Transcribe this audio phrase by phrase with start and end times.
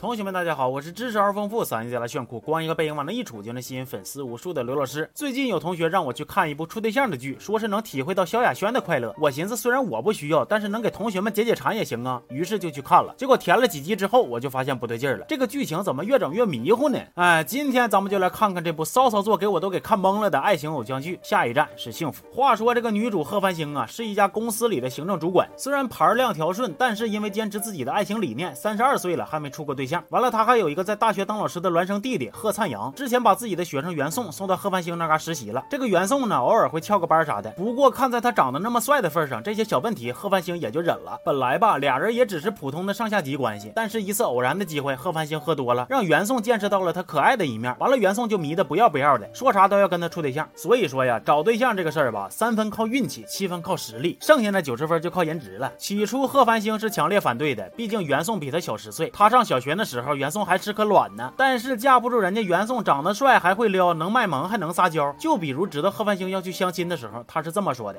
[0.00, 5.10] 同学们，大家好，我是知识而丰富、嗓音贼拉炫酷、光一个背影往那一杵就能吸引粉丝无数的刘老师。
[5.14, 9.14] 最近有同学让我去看一部处对象的剧，说是能体会到萧亚轩的快乐。
[9.18, 12.18] 我寻思，虽然我不需要，但是能给同学们解解馋也行啊。
[12.30, 13.14] 于是就去看了。
[13.18, 16.98] 结果填了几集之后，我就发现不对劲了，这个剧情怎么越整越迷糊呢？
[17.16, 21.20] 哎，今天咱们就来看看这部骚操作给我都给看懵了的爱情偶像剧。
[21.22, 22.24] 下一站是幸福。
[22.32, 29.89] 话说这个女主贺繁星啊，是一家公司里的行政主管，虽然牌量调顺，但是因为坚持自己的爱情理念，三十二岁了还没处过对象。
[30.08, 30.70] 完了，他还有。
[30.70, 35.64] 一个在大学当老师的孪生弟弟贺灿阳，之前把自己的学生袁宋送到贺繁星那嘎实习了。
[35.68, 37.50] 这个袁宋呢，偶尔会翘个班啥的。
[37.56, 41.18] 不过看在他长得那么帅的份上，这些小问题贺繁星也就忍了。
[41.24, 43.72] 本来吧，俩人也只是普通的上下级关系。
[43.74, 47.74] 但是一次偶然的机会，贺繁星喝多了，让袁宋见识到了他可爱的一面。
[47.80, 50.48] 完了，袁宋就迷得不要不要的，说啥都要跟他处对象。
[50.54, 55.72] 所以说呀，找对象这个事儿吧，三分靠运气，七分靠实力，剩下的九十分就靠颜值了。
[55.76, 61.32] 起初贺繁星是强烈反对的，毕竟袁宋比他小十岁，他上小学那的时候，袁宋还吃颗卵呢。
[61.38, 65.10] 但是架不住人家袁宋长得帅，还会撩，能卖萌，还能撒娇。
[65.18, 67.98] 就比如知道贺繁星要去相亲的时候，他是这么说的：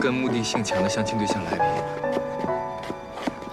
[0.00, 1.58] 跟目的性强的相亲对象来比，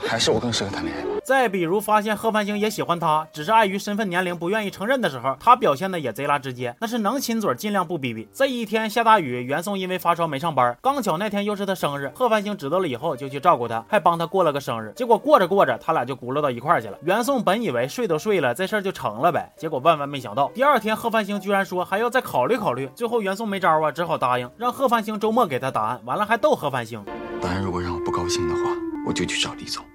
[0.08, 1.09] 还是我更适合谈恋爱。
[1.30, 8.28] 再比如，发现贺繁星也喜欢他，只是碍于身份年龄不愿意承认的时候，他表现的也贼拉直接，那是能亲嘴尽量不逼逼。
[8.34, 14.92] 这一天下大雨，袁宋因为发烧没上班，刚巧那天又是他生日，贺繁星知道了以后就去照顾他，还帮他过了个生日。
[14.96, 16.98] 结果过着过着，他俩就轱辘到一块儿去了。
[17.04, 22.90] 袁宋本以为睡都睡了，这事儿就成了呗，结果万万没想到，第二天贺繁星居然说还要再考虑考虑。
[22.96, 26.02] 最后袁宋没招啊，只好答应，让贺繁星周末给他答案。
[26.06, 27.06] 完了还逗贺繁星，
[27.40, 28.62] 答案如果让我不高兴的话，
[29.06, 29.86] 我就去找李总，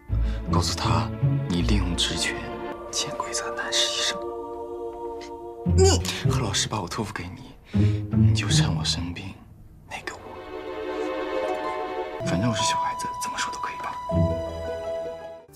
[0.55, 1.11] 告诉他。
[1.49, 2.37] 你利用职权，
[2.93, 4.17] 潜规则男士一生。
[5.77, 7.57] 你何老师把我托付给你，
[8.17, 9.35] 你就趁我生病，
[9.91, 10.21] 那个我。
[12.25, 13.09] 反正我是小孩子。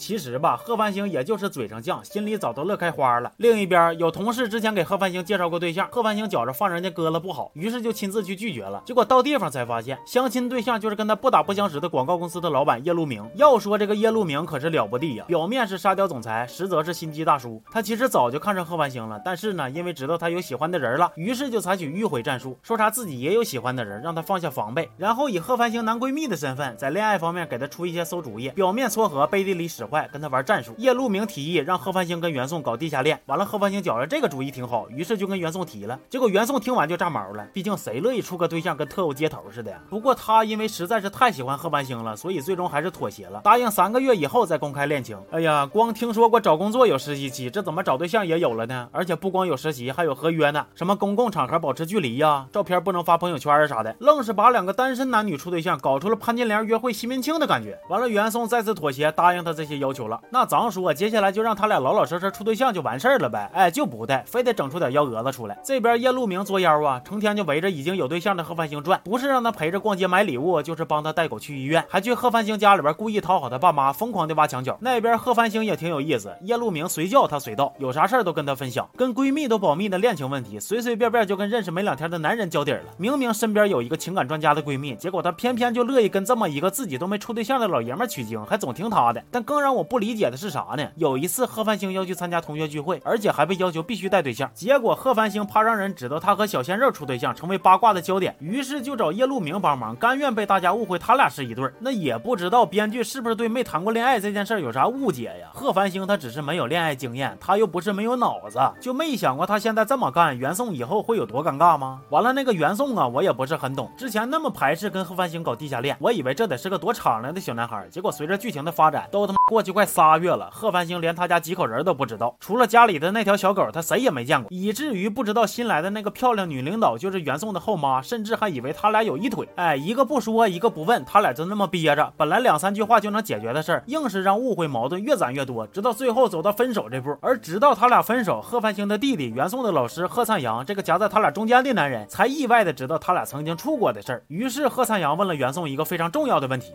[0.08, 3.30] 其实吧，贺繁星也就是嘴上犟，心里早都乐开花了。
[3.36, 8.82] 另一边有同事之前给贺繁星介绍过对象，贺繁星觉着放人家鸽子不好，于是就亲自去拒绝了。
[8.86, 13.22] 结果到地方才发现，相亲对象就是跟他不打不相识的广告公司的老板叶路明。
[13.34, 17.62] 要说这个叶路明可是了不地呀，表面是沙雕总裁，实则是心机大叔。
[17.70, 30.74] 他其实早就看上贺繁星了，但是呢，因为知道他有喜欢的人了，于是就采取迂回战术，说啥自己也有喜欢的人，让他放下防备，然后以贺繁星男闺蜜的身份，在恋爱方面给他出一些馊主意，表面撮合，背地里使坏，跟他玩战术。
[30.78, 35.98] 叶路明提议让贺繁星跟袁宋搞地下恋，完了贺繁星觉着这个主意挺好，于是就跟袁宋提了。
[36.08, 39.80] 结果袁宋听完就炸毛了，毕竟谁乐意处个对象跟特务接头似的呀？
[39.88, 45.18] 不过他因为实在是太喜欢贺繁星了，所以最终还是妥协了，答应三个月以后再公开恋情。
[45.30, 48.88] 哎呀，光听说过找工作有实习期，这怎么找对象也有了呢？
[48.92, 57.78] 而且不光有实习，还有合约呢，什么公共场合保持距离呀，照片不能发朋友圈啥的，愣是把两个单身男女处对象搞出了潘金莲约会西门庆的感觉。
[57.88, 60.20] 完了，袁宋再次妥协，答应他这些要要求了。
[60.30, 60.68] 那咱。
[60.70, 65.58] 说接下来就让他俩老老实实处对象就完事儿了呗，哎，就不带，非得整出点幺蛾子出来。
[65.64, 74.76] 这边叶路明作妖啊，成天就围着已经有对象的贺繁星转，不是让他陪着逛街买礼物，就是帮他带狗去医院，还去贺繁星家里边故意讨好他爸妈，疯狂的挖墙角。
[74.80, 82.82] 那边贺繁星也挺有意思，叶路明随叫他随到，有啥事儿都跟他分享，跟闺蜜都保密的恋情问题，随随便便就跟认识没两天的男人交底了。
[82.98, 89.22] 明明身边有一个情感专家的闺蜜，结果她偏偏就乐意跟这么一个自己都没处对象的老爷们取经，还总听他的。
[89.30, 90.88] 但更让我我不理解的是啥呢？
[90.96, 91.48] 有一次。
[91.48, 94.50] 贺繁星要去参加同学聚会，而且还被要求必须带对象。
[94.52, 101.68] 结果贺繁星怕让人知道他和小鲜肉处对象，成为八卦的焦点，于是就找叶路明帮忙，甘愿被大家误会他俩是一对。
[101.78, 105.48] 那也不知道编剧是不是对没谈过恋爱这件事有啥误解呀？
[105.54, 112.00] 贺繁星他只是没有恋爱经验，他又不是没有脑子，就没想过他现在这么干，袁宋以后会有多尴尬吗？
[112.10, 121.28] 完了，那个袁宋啊，我也不是很懂，之前那么排斥跟贺繁星搞地下恋，我以为这得是个多敞亮的小男孩，结果随着剧情的发展，都他妈过去就快仨月了，贺繁星连他。
[121.28, 129.46] 家几口人都不知道，除了家里的那条小狗，他谁也没见过，以至于不知道新来的那个漂亮女领导就是袁宋的后妈，甚至还以为他俩有一腿。
[129.56, 132.10] 哎，一个不说，一个不问，他俩就那么憋着。
[132.16, 137.14] 本来两三句话就能解决的事儿，硬是让误会矛盾越攒越多，直到最后走到分手这步。
[137.20, 144.22] 而直到他俩分手，贺繁星的弟弟袁宋的老师贺灿阳，这个夹在他俩中间的男人，才意外的知道他俩曾经处过的事儿。
[144.28, 146.72] 于是贺灿阳问了袁宋一个非常重要的问题：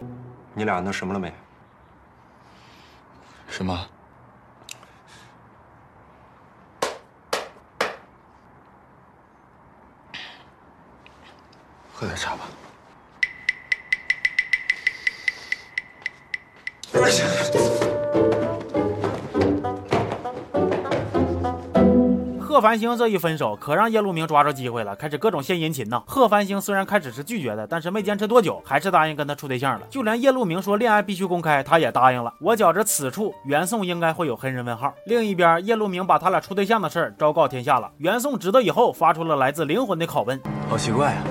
[0.54, 1.34] 你俩那什么了没？
[3.56, 3.88] 什么？
[11.94, 12.50] 喝点茶吧。
[22.54, 26.04] 贺繁星这一分手，可让叶路明抓着机会了，开始各种献殷勤呢。
[26.06, 29.88] 贺繁星虽然开始是拒绝的，但是没坚持多久，还是答应跟他处对象了。
[29.90, 32.32] 就连叶路明说恋爱必须公开，他也答应了。
[32.40, 34.94] 我觉着此处袁宋应该会有黑人问号。
[35.08, 37.90] 另一边，叶路明把他俩处对象的事儿昭告天下了。
[37.98, 40.40] 袁宋知道以后，发出了来自灵魂的拷问：
[40.70, 41.24] 好奇怪啊，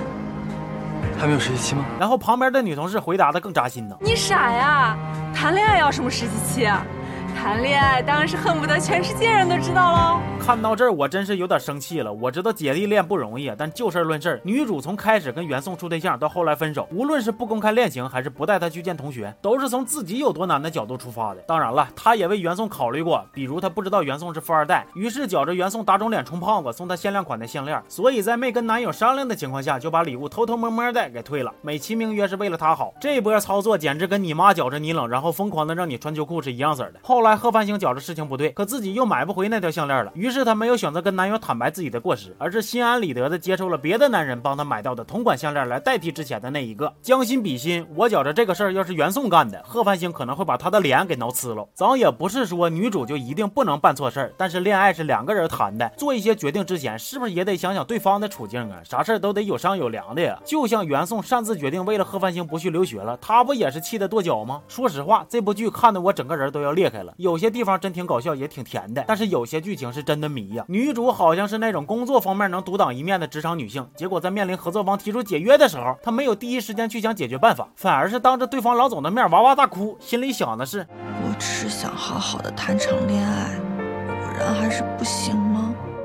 [1.17, 1.85] 还没有实习期吗？
[1.97, 3.95] 然后旁边的女同事回答的更扎心呢。
[4.01, 4.97] 你傻呀，
[5.33, 6.85] 谈恋爱要什么实习期啊？
[7.33, 10.19] 谈恋爱当然是恨不得全世界人都知道喽。
[10.39, 12.11] 看到这儿，我真是有点生气了。
[12.11, 21.41] 我知道姐弟恋不容易，但就事论事，女主从开始跟袁宋处对象到后来分手，无论是不公开恋情，还是不带他去见同学，都是从自己有多难的角度出发的。
[21.47, 32.93] 当然了，她也为袁宋考虑过，比如她不知道袁宋是富二代，于是觉着袁宋打肿脸充胖子，送她限量款的项链，所以在没跟男友商量的情况下，就把礼物偷偷摸摸的给退了，美其名曰是为了他好。
[32.99, 36.99] 这波操作简直跟你妈觉着你冷，然后疯狂的让你穿秋裤是一样色的。
[37.01, 41.15] 后后来贺繁星觉着事情不对，可自己又买不回那条项链了，于是她没有选择跟。
[41.15, 46.91] 男友坦白自己的过失，而是心安理得的接受了别的男人帮她买到的同款项链来代替之前的那一个。
[47.01, 51.65] 将心比心，我觉着这个事儿要是袁宋干的，贺繁星可能会把他的脸给挠呲了。
[51.73, 58.81] 咱也不是说女主就一定不能办错事儿，但是恋爱是两个人谈的，做一些决定之前，是不是也得想想对方的处境啊？
[58.83, 60.37] 啥事儿都得有商有量的呀。
[60.43, 64.61] 就像袁宋擅自决定为了贺繁星不去留学了，他不也是气得跺脚吗？
[64.67, 67.12] 说实话，这部剧看得我整个人都要裂开了。
[67.17, 70.65] 有些地方真挺搞笑，也挺甜的，但是有些剧情是真的迷呀。
[70.67, 71.83] 女主好像是那种。
[71.85, 85.62] 工作方面能独当一面的职场女性，结果在面临合作方提出解约的时候，她没有第一时间去想解决办法，反而是当着对方老总的面哇哇大哭，心里想的是：我只是想好好的谈场恋爱，果然还是不行吗？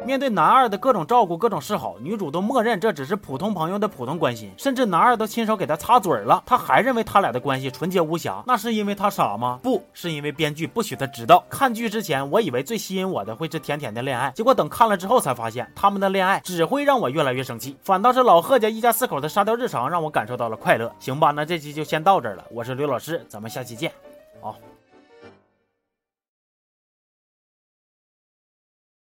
[0.08, 8.43] 面对男二的各种照顾、各种示好，女主都默认这只是普通朋友的普通关心，甚至男二都亲手给她擦嘴了，她还认为他俩的关系纯洁无瑕。
[8.46, 9.60] 那是因为他傻吗？
[9.62, 11.44] 不是因为编剧不许他知道。
[11.50, 20.90] 看剧之前，我以为最吸引我的会是甜甜的恋爱，结果等看了之后才发现，他们的恋爱只会让我越来越生气，反倒是老贺家一家四口的沙雕日常让我感受到了快乐。
[20.99, 22.43] 行吧，那这期就先到这儿了。
[22.50, 23.93] 我是刘老师，咱们下期见。
[24.40, 24.56] 好。